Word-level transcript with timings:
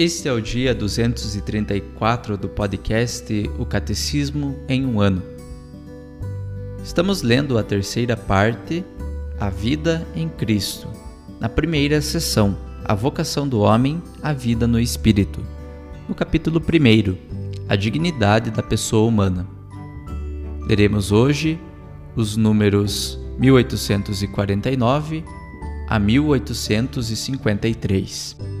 Este 0.00 0.28
é 0.28 0.32
o 0.32 0.40
dia 0.40 0.74
234 0.74 2.38
do 2.38 2.48
podcast 2.48 3.50
O 3.58 3.66
Catecismo 3.66 4.58
em 4.66 4.86
um 4.86 4.98
ano. 4.98 5.22
Estamos 6.82 7.20
lendo 7.20 7.58
a 7.58 7.62
terceira 7.62 8.16
parte 8.16 8.82
a 9.38 9.50
vida 9.50 10.08
em 10.16 10.26
Cristo. 10.26 10.88
Na 11.38 11.50
primeira 11.50 12.00
sessão, 12.00 12.56
a 12.82 12.94
vocação 12.94 13.46
do 13.46 13.60
homem 13.60 14.02
à 14.22 14.32
vida 14.32 14.66
no 14.66 14.80
espírito. 14.80 15.44
No 16.08 16.14
capítulo 16.14 16.60
1, 16.60 16.62
a 17.68 17.76
dignidade 17.76 18.50
da 18.50 18.62
pessoa 18.62 19.06
humana. 19.06 19.46
Leremos 20.66 21.12
hoje 21.12 21.60
os 22.16 22.38
números 22.38 23.20
1849 23.38 25.22
a 25.86 25.98
1853. 25.98 28.59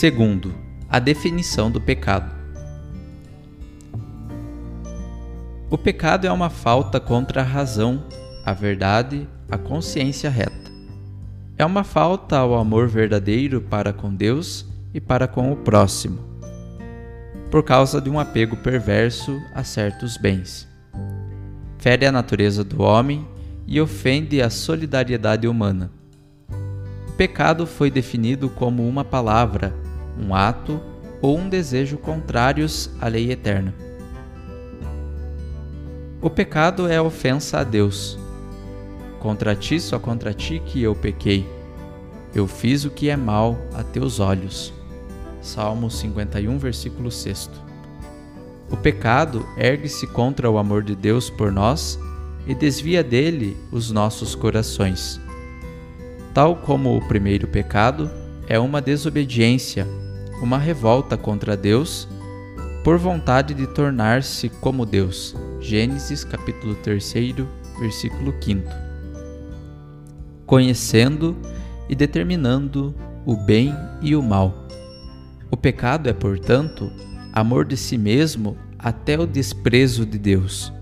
Segundo, 0.00 0.54
a 0.88 0.98
definição 0.98 1.70
do 1.70 1.78
pecado. 1.78 2.32
O 5.68 5.76
pecado 5.76 6.26
é 6.26 6.32
uma 6.32 6.48
falta 6.48 6.98
contra 6.98 7.42
a 7.42 7.44
razão, 7.44 8.02
a 8.42 8.54
verdade, 8.54 9.28
a 9.50 9.58
consciência 9.58 10.30
reta. 10.30 10.72
É 11.58 11.66
uma 11.66 11.84
falta 11.84 12.38
ao 12.38 12.54
amor 12.54 12.88
verdadeiro 12.88 13.60
para 13.60 13.92
com 13.92 14.14
Deus 14.14 14.64
e 14.94 15.02
para 15.02 15.28
com 15.28 15.52
o 15.52 15.56
próximo, 15.56 16.18
por 17.50 17.62
causa 17.62 18.00
de 18.00 18.08
um 18.08 18.18
apego 18.18 18.56
perverso 18.56 19.38
a 19.54 19.62
certos 19.62 20.16
bens. 20.16 20.66
Fere 21.76 22.06
a 22.06 22.10
natureza 22.10 22.64
do 22.64 22.80
homem 22.80 23.28
e 23.66 23.78
ofende 23.78 24.40
a 24.40 24.48
solidariedade 24.48 25.46
humana. 25.46 25.90
O 27.06 27.12
pecado 27.18 27.66
foi 27.66 27.90
definido 27.90 28.48
como 28.48 28.88
uma 28.88 29.04
palavra, 29.04 29.74
um 30.20 30.34
ato 30.34 30.80
ou 31.22 31.38
um 31.38 31.48
desejo 31.48 31.96
contrários 31.98 32.90
à 33.00 33.08
lei 33.08 33.30
eterna. 33.30 33.74
O 36.20 36.28
pecado 36.28 36.86
é 36.86 37.00
ofensa 37.00 37.60
a 37.60 37.64
Deus. 37.64 38.18
Contra 39.18 39.54
ti, 39.54 39.80
só 39.80 39.98
contra 39.98 40.34
ti 40.34 40.62
que 40.64 40.82
eu 40.82 40.94
pequei. 40.94 41.48
Eu 42.34 42.46
fiz 42.46 42.84
o 42.84 42.90
que 42.90 43.08
é 43.08 43.16
mal 43.16 43.58
a 43.74 43.82
teus 43.82 44.20
olhos. 44.20 44.72
Salmo 45.40 45.90
51, 45.90 46.58
versículo 46.58 47.10
6. 47.10 47.50
O 48.70 48.76
pecado 48.76 49.46
ergue-se 49.56 50.06
contra 50.06 50.50
o 50.50 50.58
amor 50.58 50.82
de 50.82 50.94
Deus 50.94 51.28
por 51.28 51.50
nós 51.50 51.98
e 52.46 52.54
desvia 52.54 53.02
dele 53.02 53.56
os 53.72 53.90
nossos 53.90 54.34
corações. 54.34 55.20
Tal 56.32 56.56
como 56.56 56.96
o 56.96 57.08
primeiro 57.08 57.48
pecado, 57.48 58.10
é 58.46 58.58
uma 58.58 58.80
desobediência, 58.80 59.86
uma 60.40 60.58
revolta 60.58 61.16
contra 61.16 61.56
Deus 61.56 62.08
por 62.82 62.96
vontade 62.96 63.52
de 63.52 63.66
tornar-se 63.66 64.48
como 64.48 64.86
Deus. 64.86 65.36
Gênesis 65.60 66.24
capítulo 66.24 66.74
3, 66.76 67.14
versículo 67.78 68.34
5. 68.40 68.68
Conhecendo 70.46 71.36
e 71.88 71.94
determinando 71.94 72.94
o 73.26 73.36
bem 73.36 73.74
e 74.00 74.16
o 74.16 74.22
mal. 74.22 74.66
O 75.50 75.56
pecado 75.56 76.08
é, 76.08 76.12
portanto, 76.12 76.90
amor 77.32 77.66
de 77.66 77.76
si 77.76 77.98
mesmo 77.98 78.56
até 78.78 79.18
o 79.18 79.26
desprezo 79.26 80.06
de 80.06 80.18
Deus. 80.18 80.72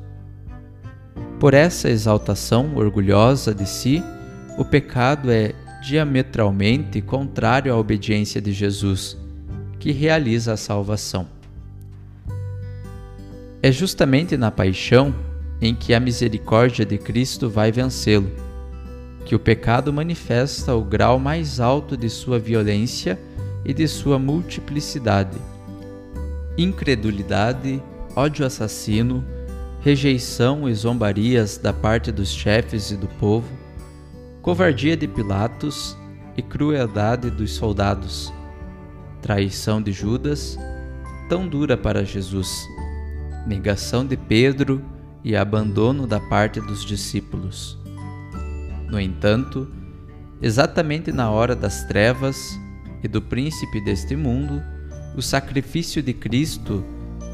Por 1.41 1.55
essa 1.55 1.89
exaltação 1.89 2.77
orgulhosa 2.77 3.55
de 3.55 3.67
si, 3.69 4.03
o 4.57 4.65
pecado 4.65 5.31
é 5.31 5.55
diametralmente 5.83 7.01
contrário 7.01 7.73
à 7.73 7.77
obediência 7.77 8.41
de 8.41 8.53
Jesus, 8.53 9.17
que 9.78 9.93
realiza 9.93 10.53
a 10.53 10.56
salvação. 10.56 11.27
É 13.62 13.72
justamente 13.72 14.37
na 14.37 14.50
paixão 14.50 15.15
em 15.61 15.75
que 15.75 15.93
a 15.93 16.00
misericórdia 16.00 16.87
de 16.87 16.97
Cristo 16.99 17.50
vai 17.50 17.72
vencê-lo, 17.72 18.31
que 19.25 19.34
o 19.34 19.39
pecado 19.39 19.93
manifesta 19.93 20.75
o 20.75 20.84
grau 20.84 21.19
mais 21.19 21.61
alto 21.61 21.97
de 21.97 22.09
sua 22.09 22.39
violência 22.39 23.19
e 23.65 23.75
de 23.75 23.87
sua 23.89 24.19
multiplicidade. 24.19 25.37
Incredulidade, 26.56 27.83
ódio 28.15 28.47
assassino, 28.47 29.25
rejeição 29.81 30.69
e 30.69 30.75
zombarias 30.75 31.59
da 31.59 31.72
parte 31.72 32.10
dos 32.10 32.31
chefes 32.31 32.91
e 32.91 32.97
do 32.97 33.06
povo, 33.06 33.49
covardia 34.41 34.97
de 34.97 35.06
Pilatos 35.06 35.97
e 36.37 36.43
crueldade 36.43 37.31
dos 37.31 37.53
soldados, 37.53 38.33
traição 39.21 39.83
de 39.83 39.93
Judas, 39.93 40.59
tão 41.29 41.47
dura 41.47 41.77
para 41.77 42.05
Jesus 42.05 42.67
negação 43.47 44.05
de 44.06 44.17
Pedro 44.17 44.83
e 45.25 45.34
abandono 45.34 46.06
da 46.06 46.21
parte 46.21 46.61
dos 46.61 46.84
discípulos. 46.84 47.78
No 48.91 49.01
entanto, 49.01 49.69
exatamente 50.41 51.11
na 51.11 51.31
hora 51.31 51.57
das 51.57 51.84
trevas 51.84 52.59
e 53.03 53.09
do 53.09 53.21
príncipe 53.23 53.81
deste 53.81 54.15
mundo, 54.15 54.62
o 55.17 55.23
sacrifício 55.23 56.03
de 56.03 56.12
Cristo 56.12 56.84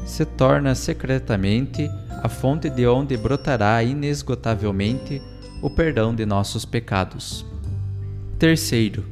se 0.05 0.25
torna 0.25 0.73
secretamente 0.73 1.89
a 2.23 2.29
fonte 2.29 2.69
de 2.69 2.87
onde 2.87 3.17
brotará 3.17 3.83
inesgotavelmente 3.83 5.21
o 5.61 5.69
perdão 5.69 6.13
de 6.13 6.25
nossos 6.25 6.65
pecados. 6.65 7.45
Terceiro, 8.39 9.05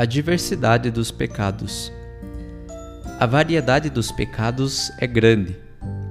a 0.00 0.06
diversidade 0.06 0.90
dos 0.90 1.10
pecados. 1.10 1.92
A 3.18 3.26
variedade 3.26 3.90
dos 3.90 4.10
pecados 4.10 4.90
é 4.96 5.06
grande 5.06 5.54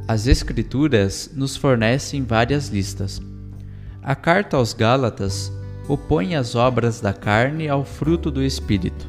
as 0.07 0.27
Escrituras 0.27 1.31
nos 1.33 1.57
fornecem 1.57 2.23
várias 2.23 2.67
listas. 2.67 3.19
A 4.03 4.13
carta 4.13 4.57
aos 4.57 4.73
Gálatas 4.73 5.51
opõe 5.87 6.35
as 6.35 6.53
obras 6.53 7.01
da 7.01 7.13
carne 7.13 7.67
ao 7.67 7.83
fruto 7.83 8.29
do 8.29 8.43
Espírito. 8.43 9.07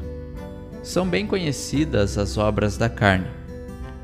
São 0.81 1.07
bem 1.07 1.27
conhecidas 1.27 2.17
as 2.17 2.35
obras 2.39 2.75
da 2.75 2.89
carne: 2.89 3.27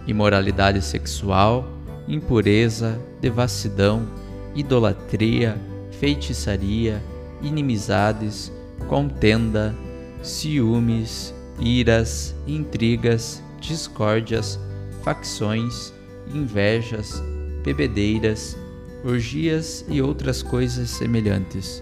imoralidade 0.05 0.83
sexual, 0.83 1.67
impureza, 2.07 3.01
devassidão, 3.19 4.07
idolatria, 4.53 5.57
feitiçaria, 5.99 7.01
inimizades, 7.41 8.51
contenda, 8.87 9.73
ciúmes, 10.21 11.33
iras, 11.59 12.35
intrigas, 12.47 13.41
discórdias, 13.59 14.59
facções 15.03 15.93
invejas, 16.33 17.21
bebedeiras, 17.63 18.57
orgias 19.03 19.85
e 19.87 20.01
outras 20.01 20.41
coisas 20.41 20.89
semelhantes. 20.89 21.81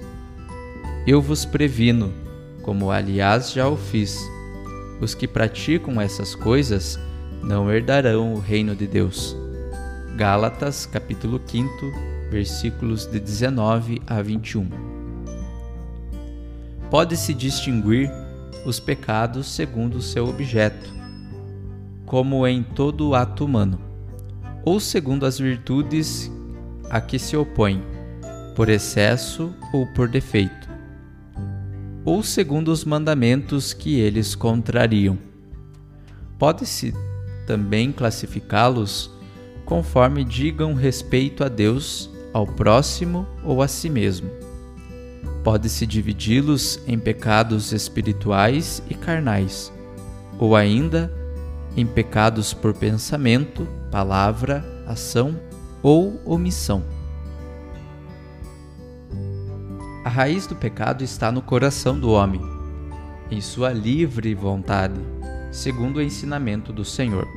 Eu 1.08 1.22
vos 1.22 1.46
previno, 1.46 2.12
como 2.62 2.92
aliás 2.92 3.52
já 3.52 3.68
o 3.68 3.78
fiz, 3.78 4.20
os 5.00 5.14
que 5.14 5.28
praticam 5.28 6.00
essas 6.00 6.36
coisas 6.36 7.00
não 7.44 7.72
herdarão 7.72 8.34
o 8.34 8.40
reino 8.40 8.76
de 8.76 8.88
Deus. 8.88 9.36
Gálatas, 10.16 10.86
capítulo 10.86 11.42
5, 11.46 11.70
versículos 12.32 13.06
de 13.06 13.20
19 13.20 14.02
a 14.08 14.22
21. 14.22 14.70
Pode-se 16.90 17.34
distinguir 17.34 18.10
os 18.66 18.80
pecados 18.80 19.48
segundo 19.48 19.96
o 19.96 20.02
seu 20.02 20.28
objeto, 20.28 20.94
como 22.06 22.46
em 22.48 22.64
todo 22.64 23.16
ato 23.16 23.46
humano, 23.46 23.80
ou 24.64 24.80
segundo 24.80 25.26
as 25.26 25.38
virtudes 25.38 26.32
a 26.90 27.00
que 27.00 27.20
se 27.20 27.38
opõe, 27.38 27.84
por 28.56 28.70
excesso 28.70 29.54
ou 29.72 29.86
por 29.88 30.08
defeito, 30.08 30.70
ou 32.04 32.24
segundo 32.24 32.70
os 32.70 32.84
mandamentos 32.84 33.74
que 33.74 34.00
eles 34.00 34.36
contrariam. 34.36 35.18
Pode-se 36.38 36.94
também 37.46 37.92
classificá-los 37.92 39.12
conforme 39.66 40.24
digam 40.24 40.74
respeito 40.74 41.44
a 41.44 41.48
Deus, 41.48 42.10
ao 42.32 42.46
próximo 42.46 43.26
ou 43.44 43.62
a 43.62 43.68
si 43.68 43.90
mesmo. 43.90 44.45
Pode-se 45.46 45.86
dividi-los 45.86 46.80
em 46.88 46.98
pecados 46.98 47.72
espirituais 47.72 48.82
e 48.90 48.96
carnais, 48.96 49.72
ou 50.40 50.56
ainda 50.56 51.14
em 51.78 51.86
pecados 51.86 52.52
por 52.52 52.74
pensamento, 52.74 53.68
palavra, 53.92 54.66
ação 54.88 55.40
ou 55.84 56.20
omissão. 56.26 56.84
A 60.04 60.10
raiz 60.10 60.48
do 60.48 60.56
pecado 60.56 61.04
está 61.04 61.32
no 61.32 61.44
coração 61.44 62.00
do 62.00 62.10
homem, 62.10 62.42
em 63.30 63.40
sua 63.40 63.72
livre 63.72 64.34
vontade, 64.34 65.00
segundo 65.52 65.98
o 65.98 66.02
ensinamento 66.02 66.74
do 66.74 66.84
Senhor. 66.84 67.28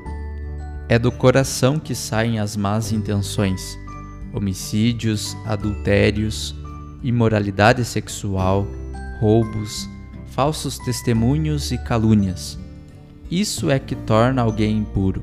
É 0.89 0.99
do 0.99 1.13
coração 1.13 1.79
que 1.79 1.95
saem 1.95 2.39
as 2.39 2.57
más 2.57 2.91
intenções, 2.91 3.79
homicídios, 4.33 5.37
adultérios, 5.45 6.57
imoralidade 7.03 7.85
sexual, 7.85 8.67
roubos, 9.21 9.89
falsos 10.27 10.79
testemunhos 10.79 11.73
e 11.73 11.79
calúnias. 11.79 12.59
Isso 13.31 13.71
é 13.71 13.79
que 13.79 13.95
torna 13.95 14.43
alguém 14.43 14.79
impuro. 14.79 15.23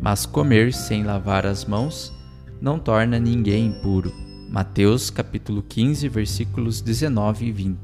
Mas 0.00 0.26
comer 0.26 0.72
sem 0.72 1.04
lavar 1.04 1.46
as 1.46 1.64
mãos 1.64 2.12
não 2.60 2.78
torna 2.78 3.18
ninguém 3.18 3.66
impuro. 3.66 4.12
Mateus 4.48 5.10
capítulo 5.10 5.62
15, 5.62 6.08
versículos 6.08 6.80
19 6.80 7.46
e 7.46 7.52
20. 7.52 7.78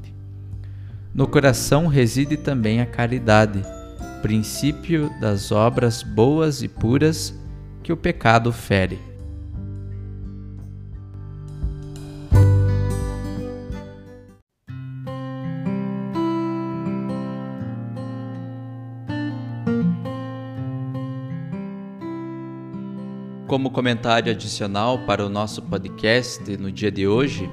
No 1.13 1.27
coração 1.27 1.87
reside 1.87 2.37
também 2.37 2.81
a 2.81 2.85
caridade 2.85 3.63
princípio 4.21 5.09
das 5.21 5.51
obras 5.51 6.03
boas 6.03 6.61
e 6.61 6.67
puras 6.67 7.33
que 7.83 7.93
o 7.93 7.97
pecado 7.97 8.51
fere. 8.51 8.99
Como 23.47 23.71
comentário 23.71 24.31
adicional 24.33 24.99
para 25.05 25.25
o 25.25 25.29
nosso 25.29 25.61
podcast 25.61 26.57
no 26.57 26.69
dia 26.69 26.91
de 26.91 27.07
hoje, 27.07 27.49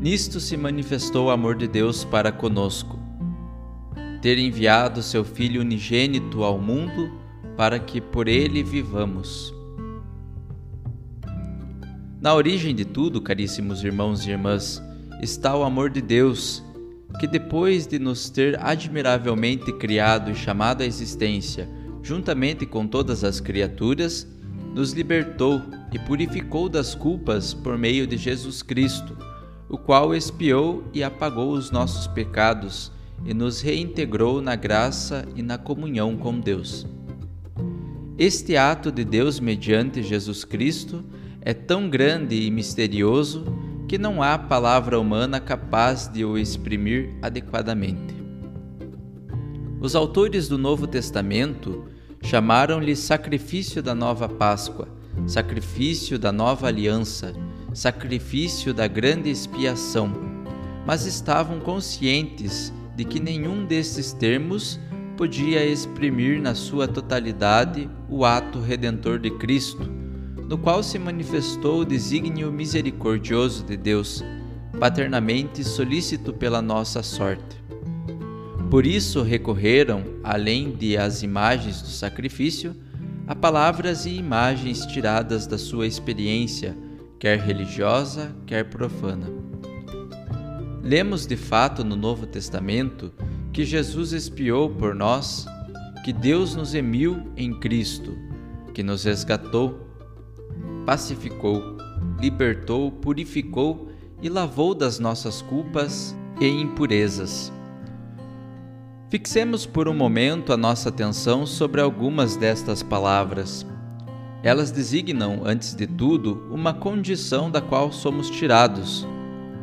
Nisto 0.00 0.40
se 0.40 0.56
manifestou 0.56 1.26
o 1.26 1.30
amor 1.30 1.54
de 1.54 1.68
Deus 1.68 2.02
para 2.02 2.32
conosco, 2.32 2.98
ter 4.20 4.38
enviado 4.38 5.02
seu 5.02 5.24
Filho 5.24 5.60
unigênito 5.60 6.44
ao 6.44 6.58
mundo 6.58 7.10
para 7.56 7.78
que 7.78 8.00
por 8.00 8.28
ele 8.28 8.62
vivamos. 8.62 9.54
Na 12.20 12.34
origem 12.34 12.74
de 12.74 12.84
tudo, 12.84 13.20
caríssimos 13.20 13.82
irmãos 13.82 14.26
e 14.26 14.30
irmãs, 14.30 14.82
está 15.22 15.56
o 15.56 15.62
amor 15.62 15.88
de 15.88 16.02
Deus, 16.02 16.62
que 17.18 17.26
depois 17.26 17.86
de 17.86 17.98
nos 17.98 18.28
ter 18.28 18.60
admiravelmente 18.60 19.72
criado 19.72 20.30
e 20.30 20.34
chamado 20.34 20.82
à 20.82 20.86
existência, 20.86 21.68
juntamente 22.02 22.66
com 22.66 22.86
todas 22.86 23.24
as 23.24 23.40
criaturas, 23.40 24.26
nos 24.74 24.92
libertou 24.92 25.62
e 25.92 25.98
purificou 25.98 26.68
das 26.68 26.94
culpas 26.94 27.54
por 27.54 27.76
meio 27.78 28.06
de 28.06 28.16
Jesus 28.16 28.62
Cristo, 28.62 29.16
o 29.68 29.78
qual 29.78 30.14
expiou 30.14 30.84
e 30.92 31.02
apagou 31.02 31.52
os 31.52 31.70
nossos 31.70 32.06
pecados 32.06 32.92
e 33.24 33.34
nos 33.34 33.60
reintegrou 33.60 34.40
na 34.40 34.56
graça 34.56 35.26
e 35.34 35.42
na 35.42 35.58
comunhão 35.58 36.16
com 36.16 36.38
Deus. 36.38 36.86
Este 38.18 38.56
ato 38.56 38.92
de 38.92 39.04
Deus 39.04 39.40
mediante 39.40 40.02
Jesus 40.02 40.44
Cristo 40.44 41.04
é 41.40 41.54
tão 41.54 41.88
grande 41.88 42.34
e 42.34 42.50
misterioso 42.50 43.44
que 43.88 43.98
não 43.98 44.22
há 44.22 44.38
palavra 44.38 45.00
humana 45.00 45.40
capaz 45.40 46.06
de 46.06 46.24
o 46.24 46.38
exprimir 46.38 47.10
adequadamente. 47.22 48.14
Os 49.80 49.94
autores 49.94 50.46
do 50.46 50.58
Novo 50.58 50.86
Testamento 50.86 51.86
chamaram-lhe 52.22 52.94
sacrifício 52.94 53.82
da 53.82 53.94
nova 53.94 54.28
Páscoa, 54.28 54.88
sacrifício 55.26 56.18
da 56.18 56.30
nova 56.30 56.66
aliança, 56.68 57.32
sacrifício 57.72 58.74
da 58.74 58.86
grande 58.86 59.30
expiação, 59.30 60.12
mas 60.86 61.06
estavam 61.06 61.58
conscientes 61.60 62.72
de 63.00 63.06
que 63.06 63.18
nenhum 63.18 63.64
desses 63.64 64.12
termos 64.12 64.78
podia 65.16 65.64
exprimir 65.64 66.38
na 66.38 66.54
sua 66.54 66.86
totalidade 66.86 67.88
o 68.10 68.26
ato 68.26 68.60
redentor 68.60 69.18
de 69.18 69.30
Cristo 69.30 69.90
no 70.50 70.58
qual 70.58 70.82
se 70.82 70.98
manifestou 70.98 71.80
o 71.80 71.84
desígnio 71.84 72.50
misericordioso 72.50 73.64
de 73.64 73.76
Deus, 73.76 74.20
paternamente 74.80 75.62
solícito 75.62 76.32
pela 76.32 76.60
nossa 76.60 77.04
sorte. 77.04 77.62
Por 78.68 78.84
isso 78.84 79.22
recorreram, 79.22 80.02
além 80.24 80.72
de 80.72 80.96
as 80.96 81.22
imagens 81.22 81.80
do 81.80 81.88
sacrifício, 81.88 82.74
a 83.28 83.34
palavras 83.34 84.06
e 84.06 84.10
imagens 84.10 84.84
tiradas 84.84 85.46
da 85.46 85.56
sua 85.56 85.86
experiência, 85.86 86.76
quer 87.16 87.38
religiosa, 87.38 88.34
quer 88.44 88.64
profana. 88.64 89.49
Lemos 90.82 91.26
de 91.26 91.36
fato 91.36 91.84
no 91.84 91.96
Novo 91.96 92.26
Testamento 92.26 93.12
que 93.52 93.64
Jesus 93.64 94.12
expiou 94.12 94.70
por 94.70 94.94
nós, 94.94 95.46
que 96.04 96.12
Deus 96.12 96.54
nos 96.54 96.74
emiu 96.74 97.30
em 97.36 97.58
Cristo, 97.58 98.16
que 98.72 98.82
nos 98.82 99.04
resgatou 99.04 99.90
pacificou, 100.84 101.76
libertou, 102.20 102.90
purificou 102.90 103.90
e 104.20 104.28
lavou 104.28 104.74
das 104.74 104.98
nossas 104.98 105.40
culpas 105.42 106.16
e 106.40 106.48
impurezas. 106.48 107.52
Fixemos 109.08 109.66
por 109.66 109.88
um 109.88 109.94
momento 109.94 110.52
a 110.52 110.56
nossa 110.56 110.88
atenção 110.88 111.46
sobre 111.46 111.80
algumas 111.80 112.36
destas 112.36 112.82
palavras. 112.82 113.66
Elas 114.42 114.70
designam, 114.70 115.42
antes 115.44 115.74
de 115.74 115.86
tudo, 115.86 116.46
uma 116.50 116.72
condição 116.72 117.50
da 117.50 117.60
qual 117.60 117.92
somos 117.92 118.30
tirados, 118.30 119.06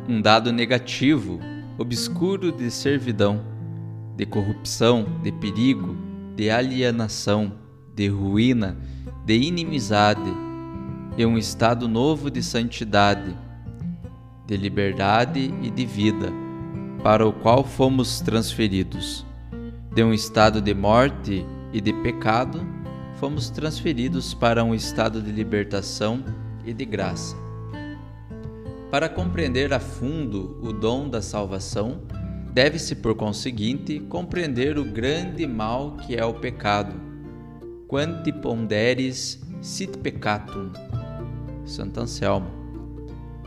um 0.08 0.22
dado 0.22 0.50
negativo, 0.50 1.38
obscuro 1.76 2.50
de 2.50 2.70
servidão, 2.70 3.44
de 4.16 4.24
corrupção, 4.24 5.06
de 5.22 5.30
perigo, 5.30 5.94
de 6.34 6.48
alienação, 6.48 7.52
de 7.94 8.08
ruína, 8.08 8.78
de 9.26 9.34
inimizade, 9.34 10.32
e 11.18 11.26
um 11.26 11.36
estado 11.36 11.86
novo 11.86 12.30
de 12.30 12.42
santidade, 12.42 13.36
de 14.46 14.56
liberdade 14.56 15.52
e 15.62 15.68
de 15.68 15.84
vida, 15.84 16.32
para 17.02 17.26
o 17.26 17.32
qual 17.32 17.62
fomos 17.62 18.20
transferidos. 18.20 19.26
De 19.94 20.02
um 20.02 20.14
estado 20.14 20.62
de 20.62 20.72
morte 20.72 21.44
e 21.70 21.82
de 21.82 21.92
pecado, 21.92 22.66
fomos 23.16 23.50
transferidos 23.50 24.32
para 24.32 24.64
um 24.64 24.74
estado 24.74 25.20
de 25.20 25.30
libertação 25.30 26.24
e 26.64 26.72
de 26.72 26.86
graça. 26.86 27.47
Para 28.90 29.06
compreender 29.06 29.72
a 29.74 29.78
fundo 29.78 30.58
o 30.62 30.72
dom 30.72 31.10
da 31.10 31.20
salvação, 31.20 32.00
deve-se, 32.54 32.94
por 32.94 33.14
conseguinte, 33.14 34.00
compreender 34.00 34.78
o 34.78 34.84
grande 34.84 35.46
mal 35.46 35.98
que 35.98 36.16
é 36.16 36.24
o 36.24 36.32
pecado. 36.32 36.94
Quanti 37.86 38.32
ponderis 38.32 39.40
sit 39.60 39.98
peccatum 39.98 40.72
Santo 41.66 42.00
Anselmo. 42.00 42.48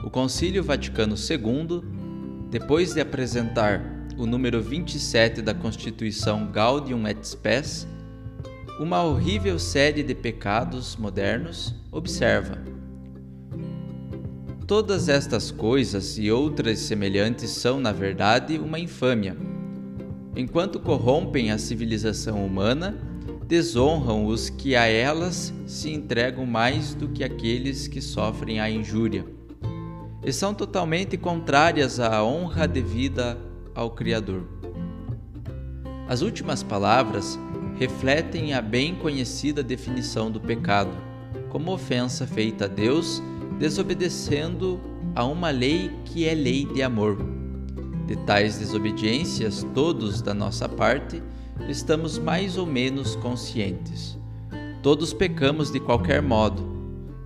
O 0.04 0.12
Concílio 0.12 0.64
Vaticano 0.64 1.16
II, 1.16 1.82
depois 2.52 2.94
de 2.94 3.02
apresentar 3.02 3.82
o 4.18 4.28
número 4.28 4.62
27 4.62 5.42
da 5.42 5.56
Constituição 5.56 6.52
Gaudium 6.52 7.08
et 7.08 7.26
Spes, 7.26 7.88
uma 8.80 9.02
horrível 9.04 9.58
série 9.58 10.04
de 10.04 10.14
pecados 10.14 10.96
modernos, 10.96 11.74
observa: 11.92 12.61
Todas 14.72 15.10
estas 15.10 15.52
coisas 15.52 16.18
e 16.18 16.32
outras 16.32 16.80
semelhantes 16.80 17.50
são, 17.50 17.78
na 17.78 17.92
verdade, 17.92 18.58
uma 18.58 18.80
infâmia. 18.80 19.36
Enquanto 20.34 20.80
corrompem 20.80 21.52
a 21.52 21.58
civilização 21.58 22.46
humana, 22.46 22.98
desonram 23.46 24.26
os 24.26 24.50
que 24.50 24.74
a 24.74 24.86
elas 24.86 25.54
se 25.68 25.92
entregam 25.92 26.46
mais 26.46 26.94
do 26.94 27.10
que 27.10 27.22
aqueles 27.22 27.90
que 27.90 28.00
sofrem 28.00 28.62
a 28.62 28.70
injúria. 28.70 29.26
E 30.26 30.32
são 30.32 30.54
totalmente 30.54 31.18
contrárias 31.18 32.00
à 32.00 32.24
honra 32.24 32.66
devida 32.66 33.38
ao 33.76 33.92
Criador. 33.92 34.48
As 36.08 36.22
últimas 36.22 36.64
palavras 36.64 37.38
refletem 37.78 38.54
a 38.54 38.62
bem 38.62 38.96
conhecida 38.96 39.62
definição 39.62 40.32
do 40.32 40.40
pecado, 40.40 40.96
como 41.50 41.74
ofensa 41.74 42.26
feita 42.26 42.64
a 42.64 42.68
Deus 42.70 43.22
desobedecendo 43.62 44.82
a 45.14 45.24
uma 45.24 45.52
lei 45.52 45.92
que 46.06 46.28
é 46.28 46.34
lei 46.34 46.66
de 46.66 46.82
amor. 46.82 47.16
De 48.08 48.16
tais 48.26 48.58
desobediências, 48.58 49.64
todos 49.76 50.20
da 50.20 50.34
nossa 50.34 50.68
parte, 50.68 51.22
estamos 51.70 52.18
mais 52.18 52.58
ou 52.58 52.66
menos 52.66 53.16
conscientes. 53.18 54.18
Todos 54.82 55.14
pecamos 55.14 55.72
de 55.72 55.80
qualquer 55.80 56.24
modo 56.24 56.72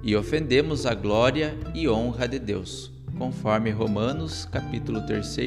e 0.04 0.13
ofendemos 0.13 0.86
a 0.86 0.94
glória 0.94 1.58
e 1.74 1.88
honra 1.88 2.27
de 2.27 2.38
Deus, 2.38 2.92
conforme 3.18 3.72
Romanos 3.72 4.44
capítulo 4.51 5.06
3, 5.06 5.38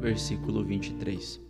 versículo 0.00 0.64
23. 0.64 1.40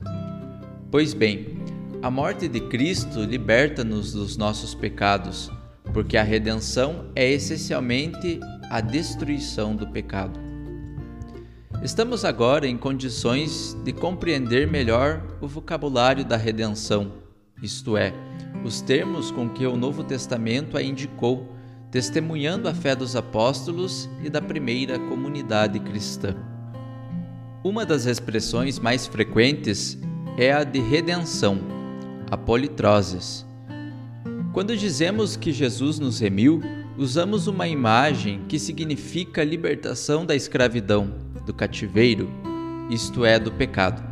Pois 0.91 1.13
bem, 1.13 1.59
a 2.01 2.11
morte 2.11 2.49
de 2.49 2.61
Cristo 2.63 3.21
liberta-nos 3.21 4.15
dos 4.15 4.39
nossos 4.39 4.75
pecados, 4.75 5.53
porque 5.93 6.17
a 6.17 6.23
redenção 6.23 7.13
é 7.15 7.31
essencialmente 7.31 8.41
a 8.71 8.81
destruição 8.81 9.75
do 9.75 9.87
pecado. 9.87 10.39
Estamos 11.83 12.25
agora 12.25 12.67
em 12.67 12.77
condições 12.77 13.77
de 13.85 13.93
compreender 13.93 14.67
melhor 14.67 15.23
o 15.41 15.47
vocabulário 15.47 16.25
da 16.25 16.37
redenção, 16.37 17.13
isto 17.63 17.97
é, 17.97 18.13
os 18.65 18.81
termos 18.81 19.31
com 19.31 19.49
que 19.49 19.67
o 19.67 19.77
Novo 19.77 20.03
Testamento 20.03 20.77
a 20.77 20.83
indicou, 20.83 21.47
testemunhando 21.91 22.69
a 22.69 22.75
fé 22.75 22.95
dos 22.95 23.17
apóstolos 23.17 24.09
e 24.23 24.29
da 24.29 24.43
primeira 24.43 24.99
comunidade 24.99 25.79
cristã. 25.81 26.35
Uma 27.65 27.87
das 27.87 28.07
expressões 28.07 28.79
mais 28.79 29.07
frequentes 29.07 29.99
é 30.37 30.53
a 30.53 30.65
de 30.65 30.81
redenção, 30.81 31.59
a 32.31 32.37
politroses. 32.37 33.47
Quando 34.53 34.77
dizemos 34.77 35.37
que 35.37 35.53
Jesus 35.53 35.99
nos 35.99 36.21
remiu, 36.21 36.61
usamos 36.99 37.47
uma 37.47 37.69
imagem 37.69 38.43
que 38.49 38.59
significa 38.59 39.45
libertação 39.45 40.27
da 40.27 40.35
escravidão, 40.35 41.15
do 41.47 41.55
cativeiro, 41.55 42.29
isto 42.91 43.25
é, 43.25 43.39
do 43.39 43.53
pecado. 43.53 44.03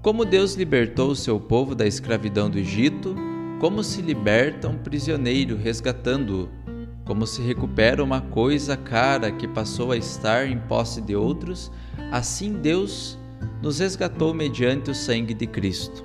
Como 0.00 0.24
Deus 0.24 0.54
libertou 0.54 1.10
o 1.10 1.16
seu 1.16 1.38
povo 1.38 1.74
da 1.74 1.86
escravidão 1.86 2.48
do 2.48 2.58
Egito, 2.58 3.14
como 3.60 3.84
se 3.84 4.00
liberta 4.00 4.66
um 4.66 4.78
prisioneiro 4.78 5.56
resgatando-o, 5.56 6.48
como 7.04 7.26
se 7.26 7.42
recupera 7.42 8.02
uma 8.02 8.22
coisa 8.22 8.78
cara 8.78 9.30
que 9.30 9.46
passou 9.46 9.92
a 9.92 9.96
estar 9.96 10.48
em 10.48 10.58
posse 10.58 11.02
de 11.02 11.14
outros, 11.14 11.70
assim 12.10 12.54
Deus 12.54 13.18
nos 13.62 13.78
resgatou 13.78 14.32
mediante 14.32 14.90
o 14.90 14.94
sangue 14.94 15.34
de 15.34 15.46
Cristo. 15.46 16.02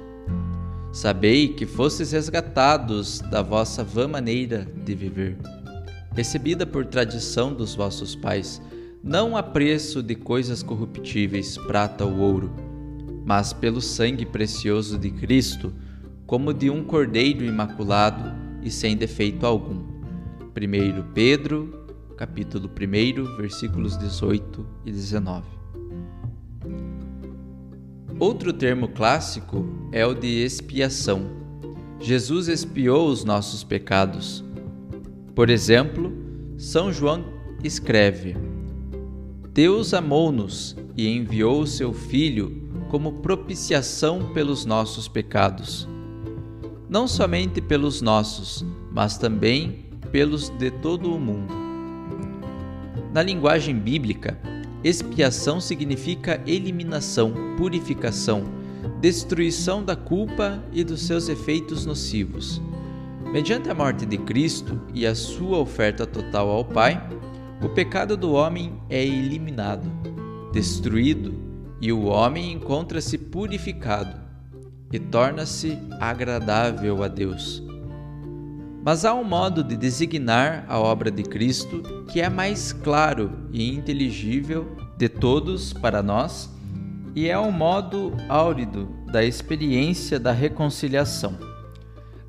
Sabei 0.92 1.48
que 1.48 1.66
fostes 1.66 2.12
resgatados 2.12 3.20
da 3.32 3.42
vossa 3.42 3.82
vã 3.82 4.10
maneira 4.10 4.68
de 4.84 4.94
viver 4.94 5.38
recebida 6.20 6.66
por 6.66 6.86
tradição 6.86 7.54
dos 7.54 7.74
vossos 7.74 8.14
pais, 8.14 8.62
não 9.02 9.38
a 9.38 9.42
preço 9.42 10.04
de 10.04 10.16
coisas 10.16 10.62
corruptíveis, 10.62 11.58
prata 11.58 12.04
ou 12.04 12.18
ouro, 12.18 12.52
mas 13.26 13.54
pelo 13.54 13.80
sangue 13.80 14.26
precioso 14.26 14.98
de 14.98 15.12
Cristo, 15.12 15.74
como 16.28 16.54
de 16.54 16.70
um 16.70 16.84
cordeiro 16.84 17.46
imaculado 17.46 18.36
e 18.62 18.70
sem 18.70 18.98
defeito 18.98 19.46
algum. 19.46 19.78
1 19.78 21.14
Pedro, 21.14 21.88
capítulo 22.18 22.70
1, 22.70 23.38
versículos 23.38 23.98
18 23.98 24.68
e 24.86 24.92
19. 24.92 25.46
Outro 28.20 28.52
termo 28.52 28.90
clássico 28.90 29.66
é 29.94 30.06
o 30.06 30.14
de 30.14 30.44
expiação. 30.44 31.30
Jesus 31.98 32.50
expiou 32.50 33.08
os 33.08 33.24
nossos 33.24 33.64
pecados 33.64 34.44
por 35.40 35.50
exemplo, 35.50 36.12
São 36.58 36.92
João 36.92 37.24
escreve: 37.64 38.36
Deus 39.54 39.94
amou-nos 39.94 40.76
e 40.98 41.08
enviou 41.08 41.62
o 41.62 41.66
seu 41.66 41.94
Filho 41.94 42.70
como 42.90 43.22
propiciação 43.22 44.34
pelos 44.34 44.66
nossos 44.66 45.08
pecados. 45.08 45.88
Não 46.90 47.08
somente 47.08 47.62
pelos 47.62 48.02
nossos, 48.02 48.66
mas 48.92 49.18
também 49.18 49.86
pelos 50.12 50.50
de 50.50 50.72
todo 50.72 51.16
o 51.16 51.18
mundo. 51.18 51.54
Na 53.14 53.24
linguagem 53.24 53.80
bíblica, 53.80 54.38
expiação 54.84 55.62
significa 55.62 56.44
eliminação, 56.46 57.34
purificação, 57.56 58.44
destruição 59.00 59.86
da 59.86 59.96
culpa 59.96 60.62
e 60.74 60.84
dos 60.84 61.04
seus 61.04 61.30
efeitos 61.30 61.86
nocivos. 61.86 62.62
Mediante 63.32 63.70
a 63.70 63.76
morte 63.76 64.08
de 64.08 64.18
Cristo 64.18 64.82
e 64.92 65.06
a 65.06 65.14
sua 65.14 65.60
oferta 65.60 66.04
total 66.04 66.50
ao 66.50 66.66
Pai, 66.66 67.00
o 67.62 67.70
pecado 67.70 68.18
do 68.18 68.32
homem 68.32 68.82
é 68.90 69.06
eliminado, 69.06 69.88
destruído, 70.52 71.32
e 71.80 71.94
o 71.94 72.06
homem 72.06 72.52
encontra-se 72.52 73.20
purificado 73.20 74.20
e 74.92 74.98
torna-se 74.98 75.78
agradável 76.00 77.04
a 77.04 77.08
Deus. 77.08 77.64
Mas 78.84 79.06
há 79.06 79.14
um 79.14 79.24
modo 79.24 79.64
de 79.64 79.78
designar 79.78 80.66
a 80.68 80.80
obra 80.80 81.12
de 81.12 81.22
Cristo 81.22 81.84
que 82.12 82.20
é 82.20 82.30
mais 82.30 82.74
claro 82.74 83.32
e 83.52 83.72
inteligível 83.72 84.76
de 84.98 85.08
todos 85.08 85.72
para 85.72 86.02
nós, 86.02 86.50
e 87.16 87.30
é 87.30 87.38
o 87.38 87.52
modo 87.52 88.12
áurido 88.28 88.90
da 89.06 89.24
experiência 89.24 90.20
da 90.20 90.32
reconciliação 90.32 91.49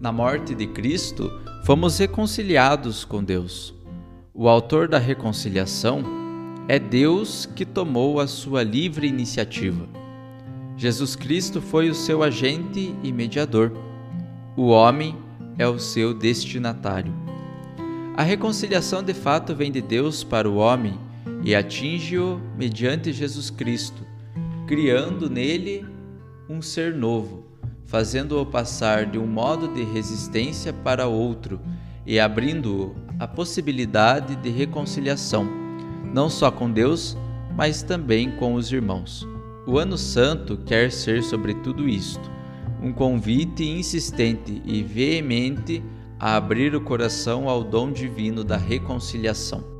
na 0.00 0.10
morte 0.10 0.54
de 0.54 0.66
Cristo, 0.66 1.30
fomos 1.62 1.98
reconciliados 1.98 3.04
com 3.04 3.22
Deus. 3.22 3.74
O 4.32 4.48
autor 4.48 4.88
da 4.88 4.98
reconciliação 4.98 6.02
é 6.66 6.78
Deus 6.78 7.44
que 7.44 7.66
tomou 7.66 8.18
a 8.18 8.26
sua 8.26 8.62
livre 8.62 9.06
iniciativa. 9.06 9.86
Jesus 10.74 11.14
Cristo 11.14 11.60
foi 11.60 11.90
o 11.90 11.94
seu 11.94 12.22
agente 12.22 12.94
e 13.02 13.12
mediador. 13.12 13.72
O 14.56 14.68
homem 14.68 15.14
é 15.58 15.68
o 15.68 15.78
seu 15.78 16.14
destinatário. 16.14 17.12
A 18.16 18.22
reconciliação 18.22 19.02
de 19.02 19.12
fato 19.12 19.54
vem 19.54 19.70
de 19.70 19.82
Deus 19.82 20.24
para 20.24 20.48
o 20.48 20.56
homem 20.56 20.98
e 21.44 21.54
atinge-o 21.54 22.40
mediante 22.56 23.12
Jesus 23.12 23.50
Cristo, 23.50 24.02
criando 24.66 25.28
nele 25.28 25.84
um 26.48 26.62
ser 26.62 26.94
novo 26.94 27.49
fazendo-o 27.90 28.46
passar 28.46 29.04
de 29.04 29.18
um 29.18 29.26
modo 29.26 29.66
de 29.66 29.82
resistência 29.82 30.72
para 30.72 31.08
outro 31.08 31.60
e 32.06 32.20
abrindo-o 32.20 32.94
à 33.18 33.26
possibilidade 33.26 34.36
de 34.36 34.48
reconciliação, 34.48 35.44
não 36.14 36.30
só 36.30 36.52
com 36.52 36.70
Deus, 36.70 37.18
mas 37.56 37.82
também 37.82 38.30
com 38.30 38.54
os 38.54 38.70
irmãos. 38.70 39.26
O 39.66 39.76
Ano 39.76 39.98
Santo 39.98 40.56
quer 40.58 40.92
ser 40.92 41.24
sobre 41.24 41.52
tudo 41.52 41.88
isto, 41.88 42.30
um 42.80 42.92
convite 42.92 43.68
insistente 43.68 44.62
e 44.64 44.84
veemente 44.84 45.82
a 46.16 46.36
abrir 46.36 46.76
o 46.76 46.80
coração 46.80 47.48
ao 47.48 47.64
dom 47.64 47.90
divino 47.90 48.44
da 48.44 48.56
reconciliação. 48.56 49.79